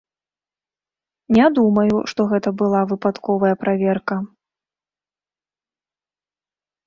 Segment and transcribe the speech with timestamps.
[1.35, 4.15] Не думаю, што гэта была выпадковая праверка.